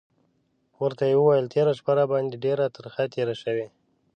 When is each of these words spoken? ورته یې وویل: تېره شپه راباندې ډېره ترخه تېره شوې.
ورته 0.81 1.03
یې 1.09 1.15
وویل: 1.17 1.51
تېره 1.53 1.73
شپه 1.79 1.91
راباندې 1.97 2.41
ډېره 2.45 2.65
ترخه 2.75 3.03
تېره 3.13 3.35
شوې. 3.41 3.67